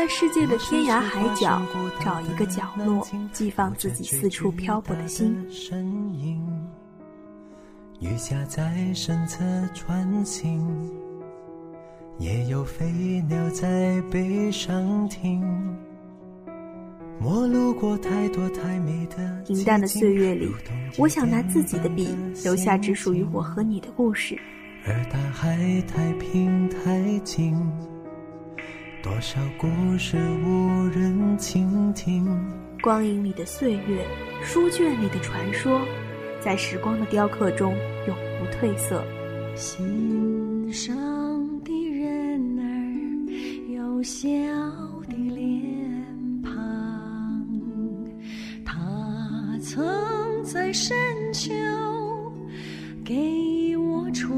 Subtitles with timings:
[0.00, 1.60] 在世界的天涯海角
[2.02, 5.36] 找一个角落，寄放自己四处漂泊的心。
[8.00, 10.90] 雨下在身侧穿行，
[12.18, 12.90] 也有飞
[13.28, 15.42] 鸟在背上停。
[19.46, 20.50] 平淡的岁月里，
[20.96, 22.08] 我想拿自己的笔，
[22.42, 24.34] 留下只属于我和你的故事。
[24.86, 27.54] 而大海太平太静，
[29.02, 32.26] 多少故事无人倾听。
[32.82, 34.06] 光影里的岁月，
[34.42, 35.80] 书卷里的传说，
[36.38, 37.74] 在时光的雕刻中
[38.06, 39.02] 永不褪色。
[39.56, 40.94] 心上
[41.64, 44.28] 的人儿有笑
[45.08, 47.46] 的脸庞，
[48.64, 50.94] 他曾在深
[51.32, 51.50] 秋
[53.02, 54.30] 给我春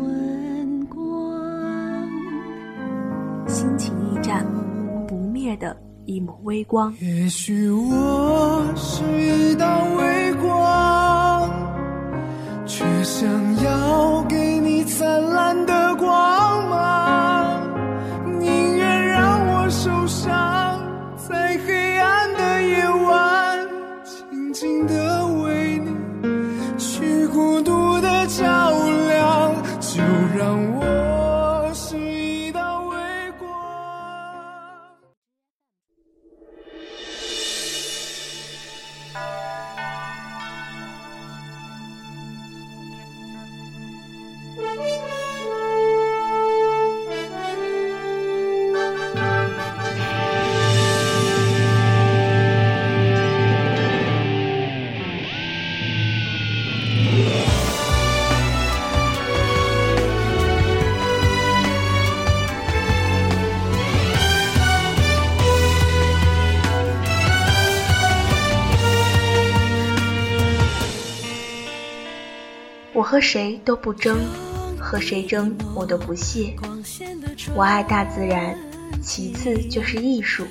[6.07, 6.95] 一抹微光。
[7.01, 9.03] 也许我是
[9.51, 10.22] 一道微
[73.23, 74.19] 谁都不争，
[74.79, 76.55] 和谁争我都不屑。
[77.55, 78.55] 我爱大自然，
[79.01, 80.45] 其次就是艺术。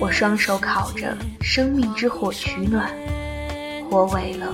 [0.00, 2.88] 我双手烤着生命之火取暖，
[3.90, 4.52] 火萎了，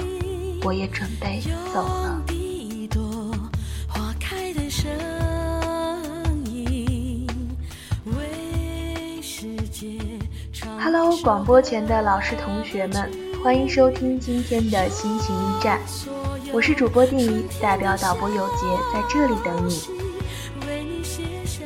[0.64, 1.41] 我也准备
[1.72, 2.22] 走了。
[10.82, 13.10] Hello，广播前的老师同学们，
[13.44, 15.78] 欢迎收听今天的心情驿站，
[16.53, 19.87] 我是主播定一，代表导播有杰在这里等你。
[20.66, 21.65] 为你写下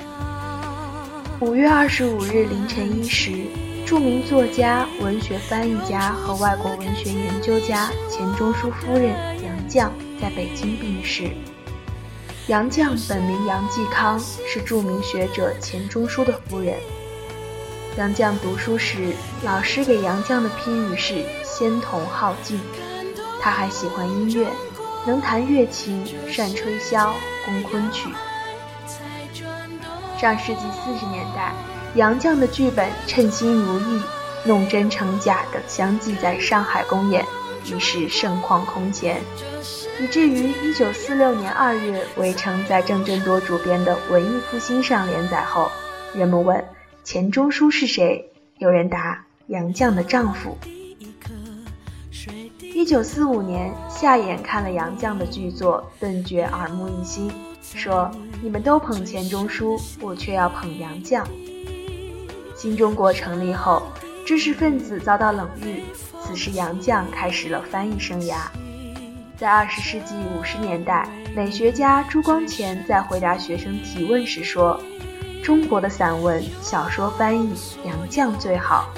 [1.40, 3.46] 五月二十五日凌晨一时，
[3.86, 9.88] 著名作家、文学翻译家和外国文学研究家钱钟书夫人杨绛
[10.20, 11.30] 在北京病逝。
[12.48, 16.76] 杨绛本名杨继康，是著名学者钱钟书的夫人。
[17.96, 22.60] 杨绛读书时，老师给杨绛的批语是“仙童好静”。
[23.40, 24.48] 他还喜欢音乐，
[25.06, 27.12] 能弹乐琴，善吹箫、
[27.44, 28.08] 宫昆曲。
[30.18, 31.52] 上世纪四十年代，
[31.94, 33.98] 杨绛的剧本《称心如意》
[34.44, 37.24] 《弄真成假》等相继在上海公演，
[37.64, 39.20] 一时盛况空前，
[40.00, 45.70] 以至于1946年2月，《围城》在郑振铎主编的《文艺复兴》上连载后，
[46.14, 46.64] 人们问
[47.02, 50.56] 钱钟书是谁，有人答杨绛的丈夫。
[52.74, 57.30] 1945年，夏衍看了杨绛的剧作，顿觉耳目一新，
[57.62, 58.10] 说
[58.42, 61.22] ：“你们都捧钱钟书，我却要捧杨绛。”
[62.56, 63.80] 新中国成立后，
[64.26, 65.84] 知识分子遭到冷遇，
[66.20, 68.38] 此时杨绛开始了翻译生涯。
[69.38, 74.80] 在二十世纪五十年代，美学家朱光潜在回答学生提问时说
[75.44, 77.54] ：“中国的散文、小说翻译，
[77.86, 78.88] 杨绛最好。”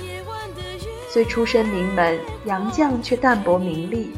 [1.17, 4.13] 虽出身名门，杨绛却淡泊名利，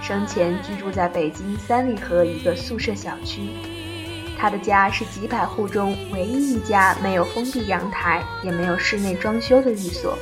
[0.00, 3.50] 生前居住在北京三里河一个宿舍小区。
[4.38, 10.16] 他的家是几百户中唯一一家没有封闭阳台，也没有室内装修的寓所。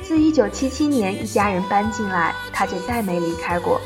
[0.00, 3.80] 自1977年一家人搬进来，他就再没离开过。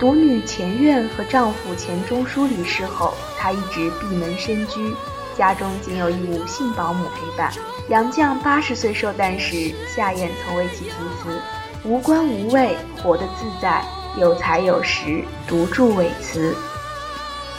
[0.00, 4.94] 独女钱院和丈夫钱钟书离世后，她一直闭门深居，
[5.36, 7.52] 家中仅有一无性保姆陪伴。
[7.90, 11.42] 杨绛八十岁寿诞时，夏衍曾为其题词
[11.82, 13.82] ：“无官无位，活得自在；
[14.16, 16.56] 有才有实，独著伟词。”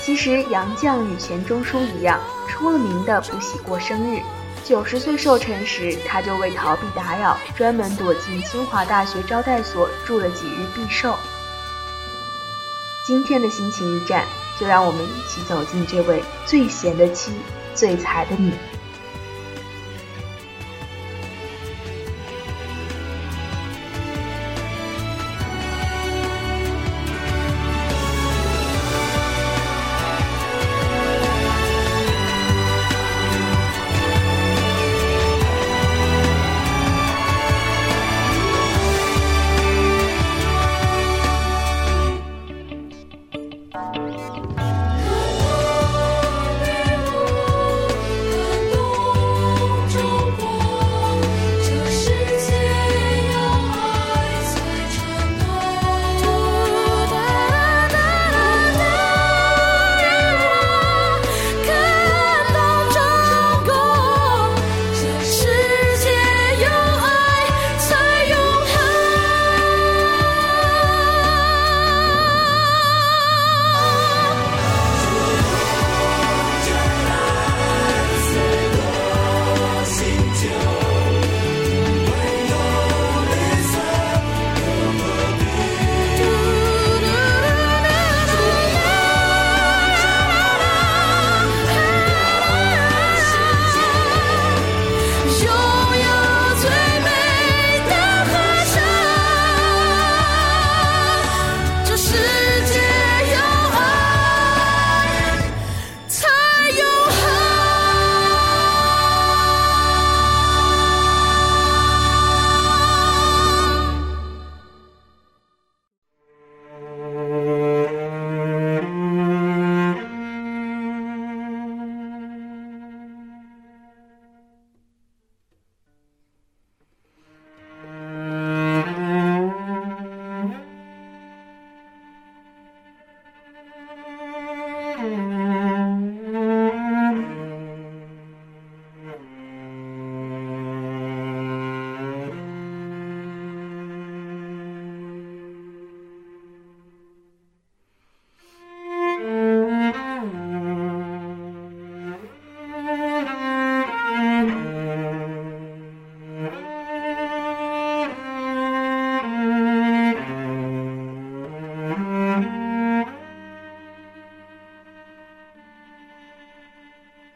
[0.02, 2.18] 其实，杨绛与钱钟书一样，
[2.48, 4.22] 出了名的不喜过生日。
[4.64, 11.14] 九十岁寿辰时，他就为逃避打扰，专门躲进清华大学招待所住了几日避寿。
[13.06, 14.24] 今天的心情驿站，
[14.58, 17.34] 就让我们一起走进这位最贤的妻、
[17.76, 18.54] 最才的女。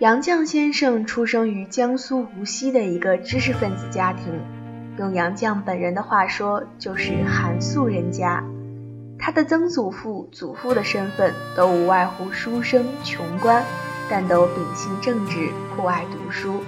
[0.05, 4.39] 杨绛先生出生于江苏无锡的一个知识分子家庭，
[4.99, 8.43] 用杨绛本人的话说，就是寒素人家。
[9.17, 13.63] 他的曾祖父、祖父的身份都无外乎书生、穷官，
[14.07, 16.61] 但都秉性正直，酷爱读书。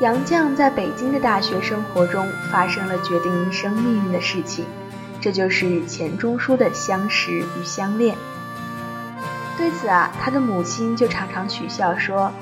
[0.00, 4.66] 杨绛在北京的大学生活中发生了决定一生命运的事情，
[5.18, 8.14] 这就是钱钟书的相识与相恋。
[9.62, 12.32] 对此啊，他的母亲就常常取笑说：“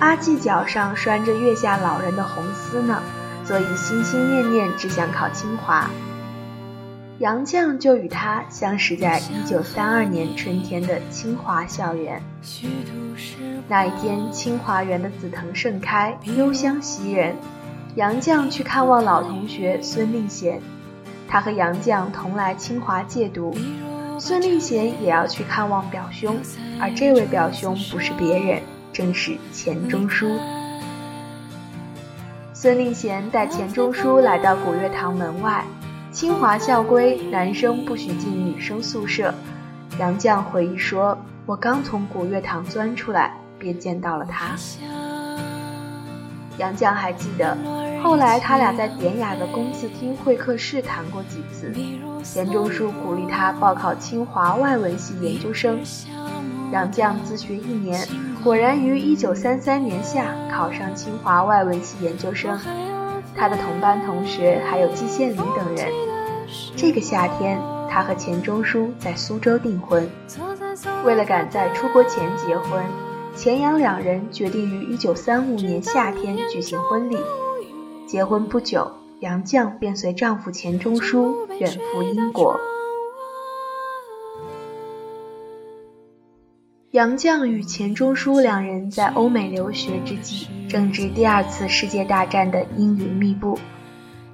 [0.00, 3.00] 阿季脚上拴着月下老人的红丝呢，
[3.44, 5.88] 所以心心念念只想考清华。”
[7.20, 12.20] 杨绛就与他相识在1932年春天的清华校园。
[13.68, 17.36] 那一天，清华园的紫藤盛开，幽香袭人。
[17.94, 20.60] 杨绛去看望老同学孙令贤，
[21.28, 23.54] 他和杨绛同来清华借读。
[24.18, 26.36] 孙令贤也要去看望表兄，
[26.80, 30.26] 而这位表兄不是别人，正是钱钟书。
[32.54, 35.64] 孙令贤带钱钟书来到古月堂门外，
[36.10, 39.34] 清华校规，男生不许进女生宿舍。
[39.98, 44.56] 杨绛回忆说：“我刚从古月堂钻出来，便见到了他。”
[46.58, 47.56] 杨绛还记得，
[48.02, 51.72] 后来他俩在典雅的公字厅会客室谈过几次。
[52.22, 55.78] 钱钟书鼓励他报考清华外文系研究生。
[56.72, 58.06] 杨绛自学一年，
[58.42, 62.58] 果然于1933年夏考上清华外文系研究生。
[63.34, 65.88] 他的同班同学还有季羡林等人。
[66.74, 70.08] 这个夏天，他和钱钟书在苏州订婚。
[71.04, 72.82] 为了赶在出国前结婚。
[73.36, 77.18] 钱杨两人决定于一九三五年夏天举行婚礼。
[78.06, 82.56] 结婚不久，杨绛便随丈夫钱钟书远赴英国。
[86.92, 93.58] 杨绛与钱钟书两人在欧美留学之际，正值第二次世界大战的阴云密布，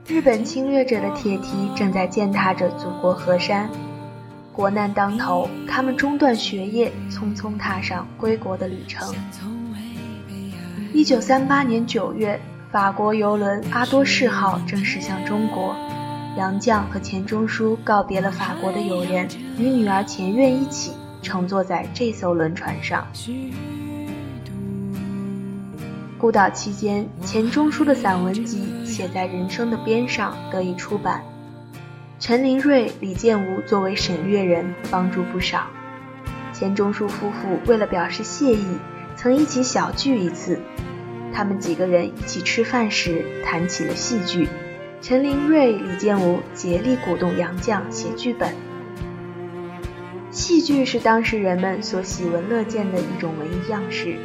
[0.06, 3.70] 日本侵略者的铁蹄正在践踏着祖国河山。
[4.52, 9.14] 国难当头，他们中断学业，匆匆踏上归国的旅程。
[10.92, 12.38] 一九三八年九月，
[12.72, 15.76] 法国游轮阿多士号正驶向中国，
[16.38, 23.06] 杨绛和钱钟书告别了法国的友人，与女儿钱院一起乘坐在这艘轮船上。
[26.16, 31.22] 孤岛期间，钱钟书的散文集《写在人生的边上》得以出版。
[32.18, 35.66] 陈林瑞、李建吾作为审阅人，帮助不少。
[36.54, 38.64] 钱钟书夫妇为了表示谢意，
[39.14, 40.58] 曾一起小聚一次。
[41.34, 44.48] 他们几个人一起吃饭时谈起了戏剧。
[45.00, 48.54] 陈林瑞、李建武竭力鼓动杨绛写剧本。
[50.30, 54.16] 戏剧是当时人们所喜闻乐见的一种文艺样式。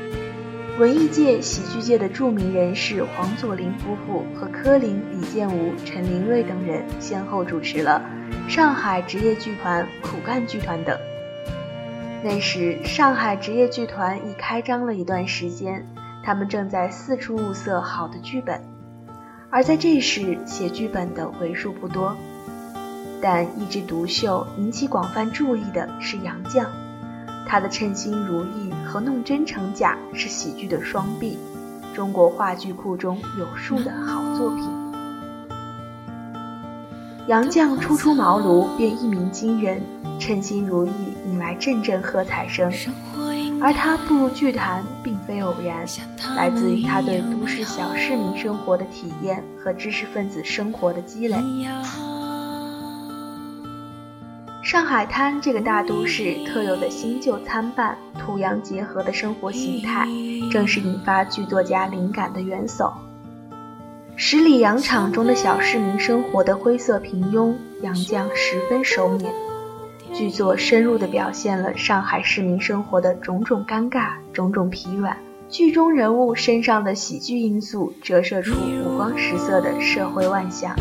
[0.77, 7.99] 文艺界、喜剧界的著名人士黄佐临夫妇和柯林、李建武、陈林瑞等人先后主持了
[8.47, 10.95] 上海职业剧团、苦干剧团等。
[12.23, 15.83] 那时，上海职业剧团已开张了一段时间，
[16.27, 18.61] 他们正在四处物色好的剧本。
[19.49, 22.17] 而在这时，写剧本的为数不多，
[23.21, 26.65] 但一枝独秀、引起广泛注意的是杨绛。
[27.47, 31.37] 他的称心如意和弄真成假是喜剧的双璧，
[31.95, 34.69] 中国话剧库中有数的好作品。
[37.27, 39.81] 杨绛初出茅庐便一鸣惊人，
[40.19, 40.91] 称心如意
[41.25, 42.69] 引来阵阵喝彩声。
[43.59, 45.85] 而他步入剧坛并非偶然，
[46.35, 51.35] 来自于他对都市小市民生活的体验和知识分子生活的积累。
[54.63, 60.05] 上海滩这个大都市特有的新旧参半、土洋结合的生活形态，
[60.51, 62.93] 正是引发剧作家灵感的元首。
[64.17, 69.46] 十里洋场中的小市民生活的灰色平庸，杨绛十分熟稔。
[70.17, 75.15] 剧作深入地表现了上海市民生活的种种尴尬、种种疲软。
[75.47, 80.75] 剧中人物身上的喜剧因素，折射出五光十色的社会万象。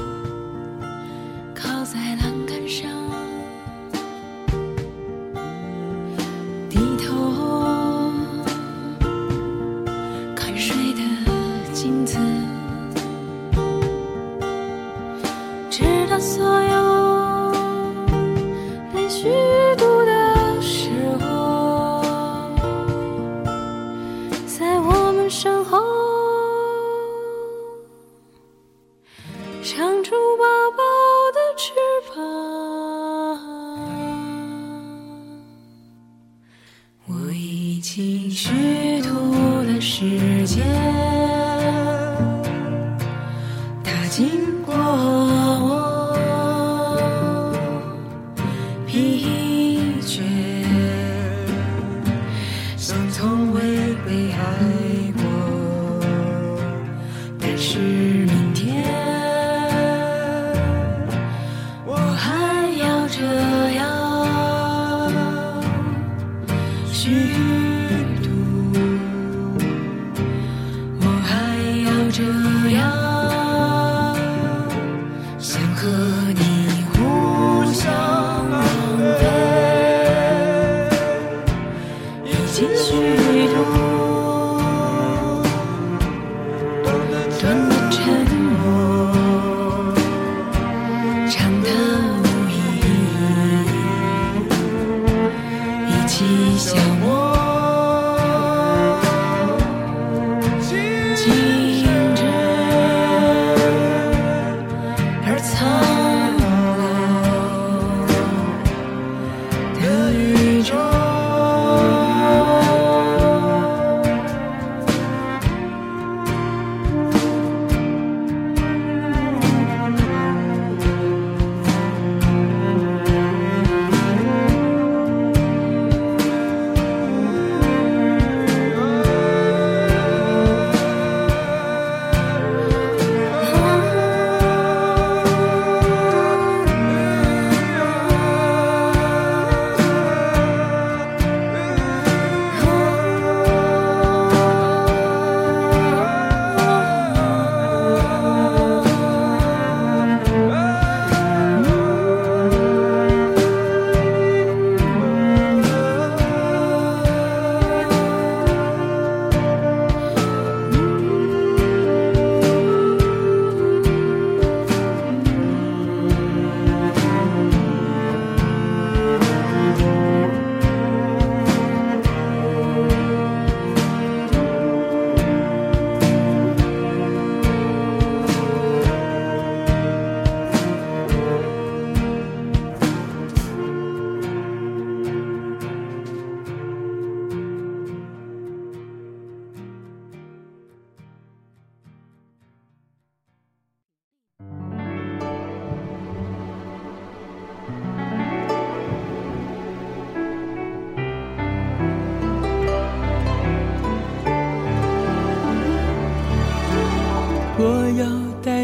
[29.67, 30.15] 唱出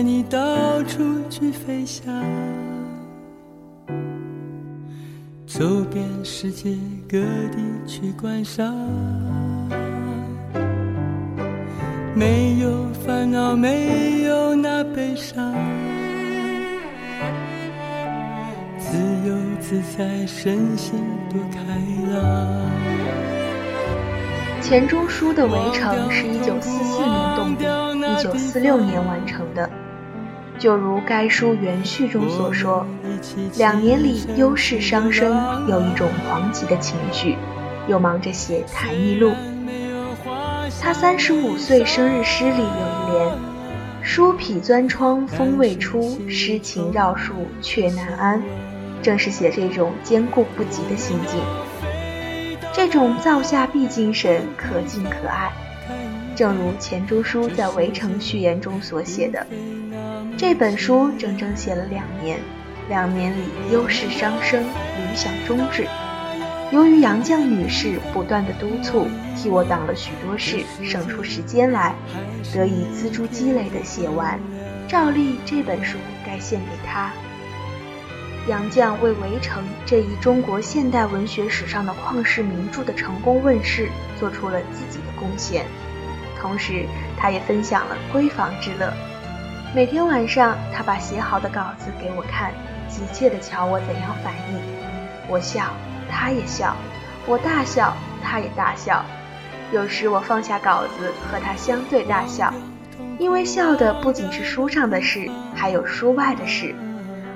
[0.02, 0.98] 带你到处
[1.30, 2.12] 去飞翔，
[5.46, 6.76] 走遍世界
[7.08, 7.18] 各
[7.52, 8.74] 地去观赏。
[12.16, 15.54] 没有烦恼，没有那悲伤，
[18.80, 20.98] 自由自在，身心
[21.30, 21.60] 多开
[22.12, 22.68] 朗。
[24.60, 29.70] 钱钟书的《围城》是一九四四年动笔，一九四六年完成的。
[30.62, 32.86] 就如该书原序中所说，
[33.56, 35.28] 两年里忧事伤身，
[35.68, 37.36] 有一种狂急的情绪，
[37.88, 39.30] 又忙着写《谈艺录》。
[40.80, 43.38] 他三十五岁生日诗里有一联
[44.04, 48.40] ：“书匹钻窗风未出，诗情绕树却难安。”
[49.02, 51.40] 正是写这种坚固不及的心境。
[52.72, 55.50] 这种造下必精神可敬可爱，
[56.34, 59.46] 正如钱钟书在《围城》序言中所写的
[60.36, 62.38] ：“这本书整整写了两年，
[62.88, 65.86] 两年里忧事伤身，理想终止。
[66.70, 71.94] 由于杨绛女士不断的督促，替我挡了许多事，省出时间来，
[72.54, 74.40] 得以锱铢积累的写完。
[74.88, 77.12] 照例这本书该献给她。”
[78.48, 85.64] 杨绛为《围城》这一中国现代文学史上的旷世名著的成功问世做出了自己的贡献，
[86.42, 86.84] 同时
[87.16, 88.92] 他也分享了闺房之乐。
[89.74, 92.52] 每天晚上，他把写好的稿子给我看，
[92.88, 94.60] 急切地瞧我怎样反应。
[95.28, 95.72] 我笑，
[96.10, 96.74] 他也笑；
[97.24, 99.02] 我大笑，他也大笑。
[99.72, 102.52] 有时我放下稿子和他相对大笑，
[103.18, 106.74] 因为笑的不仅是书上的事，还有书外的事。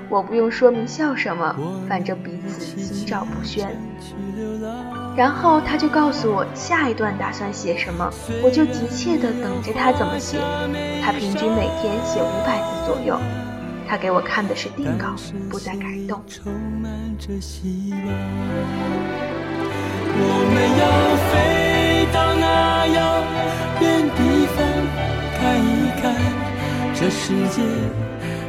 [0.09, 1.55] 我不用说明笑什么，
[1.87, 3.69] 反正彼此心照不宣。
[5.15, 8.09] 然后他就告诉我下一段打算写什么，
[8.43, 10.37] 我就急切地等着他怎么写。
[11.03, 13.19] 他平均每天写五百字左右。
[13.89, 15.15] 他给我看的是定稿，
[15.49, 16.21] 不再改动。
[20.19, 20.83] 我们要
[21.31, 22.35] 飞到
[22.93, 23.23] 样，
[23.81, 24.17] 原地
[24.55, 24.57] 方
[25.37, 25.65] 看一
[26.01, 26.03] 看，
[26.93, 27.61] 这世界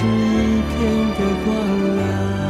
[0.00, 0.78] 是一片
[1.16, 2.47] 的光亮。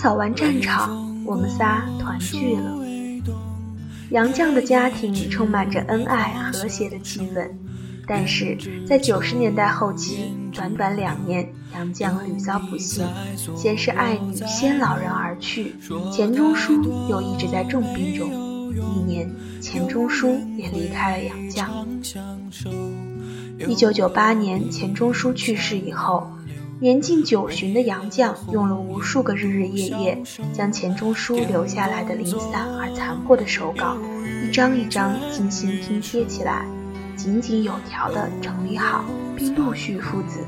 [0.00, 2.78] 扫完战场，我们仨团聚了。
[4.08, 7.50] 杨绛的家庭充满着恩爱和谐的气氛，
[8.06, 8.56] 但是
[8.88, 13.06] 在九十年代后期，短短两年，杨绛屡遭不幸，
[13.54, 15.74] 先是爱女先老人而去，
[16.10, 18.30] 钱钟书又一直在重病中。
[18.72, 22.72] 一年，钱钟书也离开了杨绛。
[23.68, 26.26] 一九九八年，钱钟书去世以后。
[26.82, 33.98] 年近九旬的杨绛用了无数个日日夜夜，将钱钟书留下来的零散而残破的手稿，
[34.42, 36.64] 一张一张精心拼贴起来，
[37.18, 39.04] 井井有条地整理好，
[39.36, 40.38] 并陆续复制。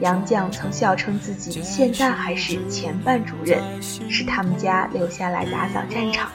[0.00, 6.30] 杨绛曾笑称自己现在还是前办主任，是他们家留下来打扫战场。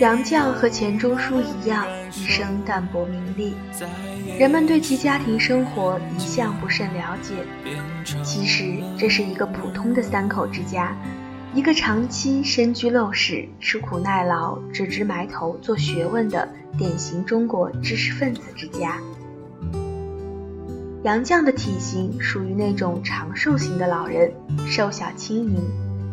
[0.00, 3.54] 杨绛和钱钟书一样，一生淡泊名利。
[4.38, 7.34] 人们对其家庭生活一向不甚了解。
[8.24, 10.96] 其实这是一个普通的三口之家，
[11.54, 18.98] 一个长期身居陋室、吃苦耐劳、只知埋头做学问的典型中国知识分子之家。
[21.04, 24.32] 杨绛的体型属于那种长寿型的老人，
[24.66, 25.60] 瘦小轻盈，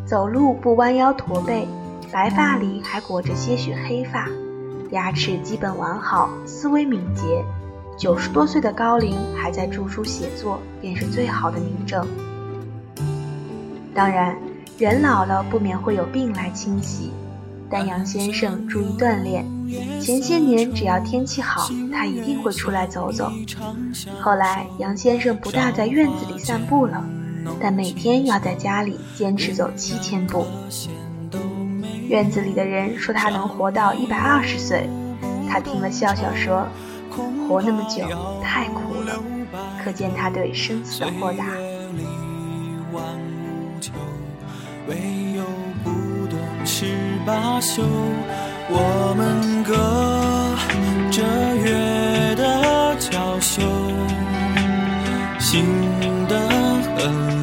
[0.06, 1.68] 走路不弯腰驼背。
[2.12, 4.28] 白发里还裹着些许黑发，
[4.90, 7.46] 牙齿基本完好，思维敏捷。
[7.98, 12.08] 九十多岁的高龄还在著书写作，便是最好的明证。
[13.94, 14.36] 当然，
[14.80, 17.12] 人老了不免会有病来侵袭，
[17.70, 19.46] 但杨先生注意锻炼。
[20.02, 23.32] 前些年只要天气好，他一定会出来走走。
[24.20, 27.06] 后来，杨先生不大在院子里散步了，
[27.60, 30.46] 但每天要在家里坚持走七千步。
[32.10, 34.90] 院子里的人说他能活到一百二十岁，
[35.48, 36.68] 他听了笑笑说
[37.48, 38.04] ：“活那么久
[38.42, 39.14] 太苦了。”
[39.84, 41.46] 可见他对生死的豁达。
[48.72, 49.74] 我们隔
[51.12, 51.24] 着
[51.58, 53.62] 月的娇羞，
[55.40, 55.66] 心
[56.28, 56.38] 的
[56.96, 57.39] 河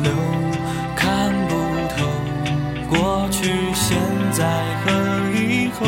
[4.36, 4.44] 在
[4.84, 4.92] 和
[5.34, 5.86] 以后，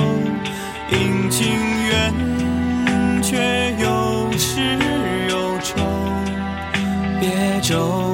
[0.91, 1.47] 阴晴
[1.87, 4.79] 圆缺，有始
[5.29, 5.77] 有终，
[7.21, 8.08] 别皱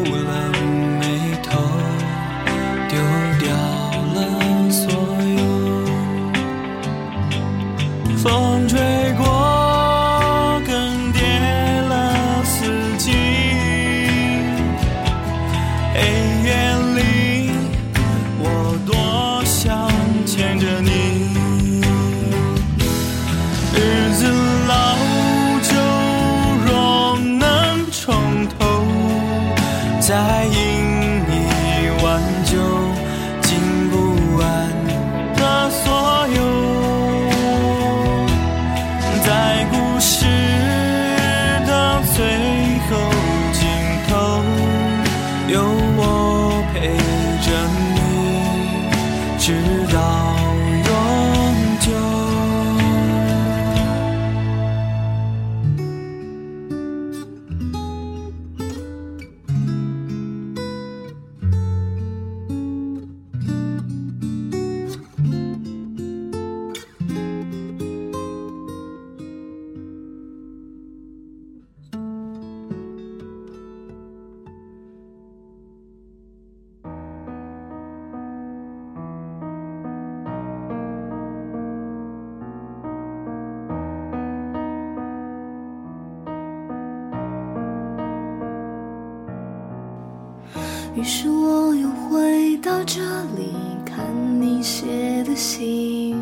[90.97, 93.01] 于是我又回到这
[93.37, 93.53] 里，
[93.85, 94.07] 看
[94.41, 96.17] 你写的信，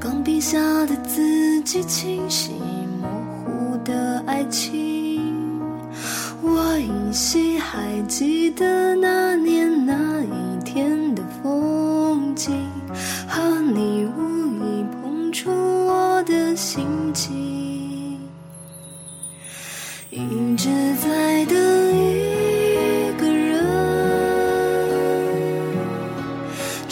[0.00, 2.53] 钢笔下的字迹清晰，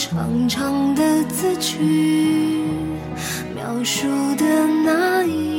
[0.04, 2.64] 长长的字句，
[3.54, 4.44] 描述的
[4.84, 5.51] 那一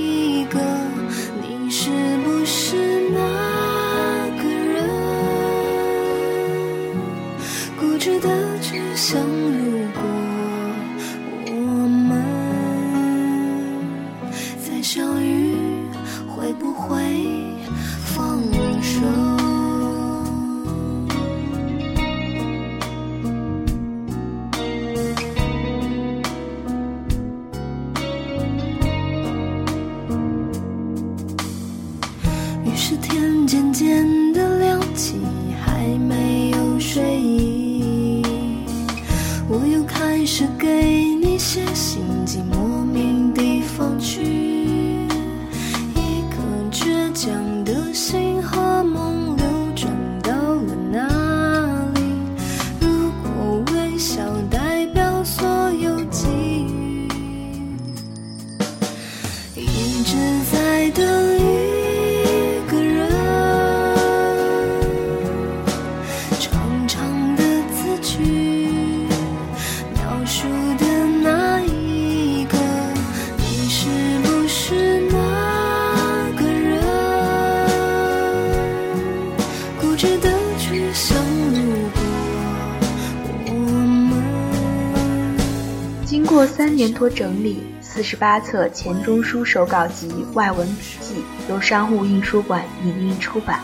[87.03, 91.15] 多整理，四十八册钱钟书手稿集外文笔记
[91.49, 93.59] 由商务印书馆影印出版。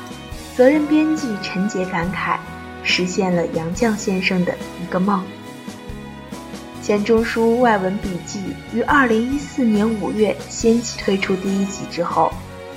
[0.57, 2.37] 责任编辑陈杰感慨，
[2.83, 5.23] 实现了杨绛先生的一个梦。
[6.83, 8.41] 钱钟书外文笔记
[8.73, 12.33] 于二零一四年五月掀起推出第一集之后，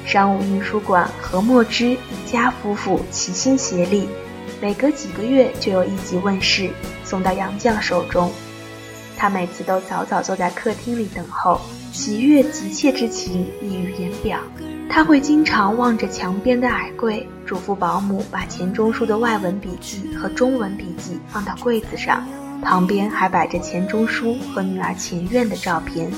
[0.07, 4.09] 商务印书馆和墨汁一家夫妇齐心协力，
[4.61, 6.71] 每隔几个月就有一集问世，
[7.05, 8.31] 送到杨绛手中。
[9.23, 11.61] 他每次都早早坐在客厅里等候，
[11.93, 14.41] 喜悦急切之情溢于言表。
[14.91, 22.27] 他会经常望着墙边的矮柜，嘱咐保姆把钱钟书的外文笔记和中文笔记放到柜子上，
[22.63, 26.11] 旁边还摆着钱钟书和女儿钱院的照片。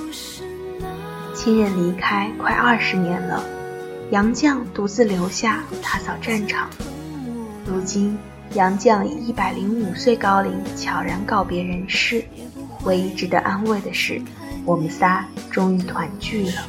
[1.35, 3.45] 亲人离开快二十年了，
[4.13, 6.71] 杨绛独自留下打扫战场。
[7.67, 8.17] 如今，
[8.55, 12.25] 杨绛以一百零五岁高龄悄然告别人世。
[12.85, 14.21] 唯一值得安慰的是，
[14.65, 16.63] 我们仨终于团聚了。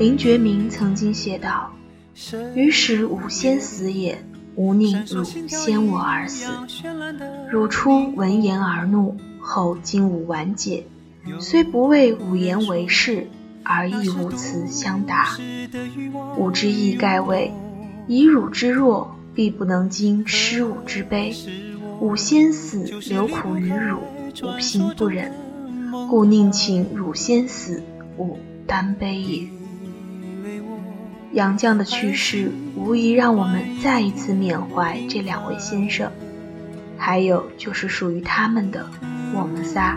[0.00, 1.70] 林觉民曾经写道
[2.56, 6.46] ：“于使吾先死也，吾宁汝先我而死。
[7.50, 10.86] 汝初闻言而怒，后今吾完解，
[11.38, 13.26] 虽不为吾言为是，
[13.62, 15.36] 而亦无辞相答。
[16.38, 17.52] 吾之意盖谓：
[18.06, 21.36] 以汝之弱，必不能经失吾之悲。
[22.00, 23.98] 吾先死，留苦于汝，
[24.44, 25.30] 吾心不忍，
[26.08, 27.82] 故宁请汝先死，
[28.16, 29.46] 吾担悲也。”
[31.32, 36.10] 杨绛的去世，无疑让我们再一次缅怀这两位先生，
[36.98, 38.90] 还有就是属于他们的
[39.32, 39.96] 我们仨。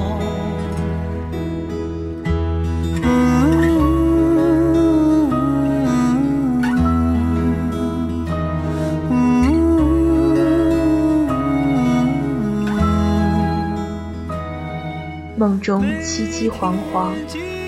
[15.41, 17.13] 梦中凄凄惶惶，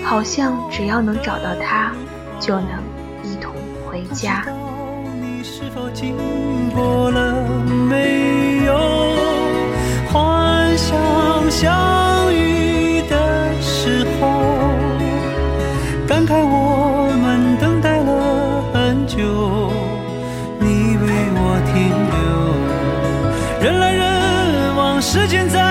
[0.04, 1.90] 好像只要能找到他，
[2.38, 2.68] 就能
[3.24, 3.52] 一同
[3.84, 4.46] 回家。
[5.20, 6.14] 你是否经
[6.72, 7.34] 过了
[7.90, 8.78] 没有？
[10.12, 10.96] 幻想
[11.50, 14.28] 相遇的时候，
[16.06, 19.18] 感慨我们等待了很久，
[20.60, 23.68] 你为我停留。
[23.68, 25.63] 人来人往，时间在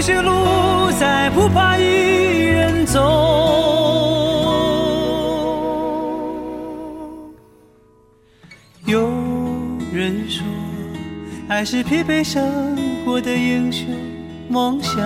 [0.00, 2.98] 有些路再不怕一人走。
[8.86, 9.10] 有
[9.92, 10.42] 人说，
[11.48, 13.88] 爱是疲惫生活的英雄
[14.48, 14.96] 梦想。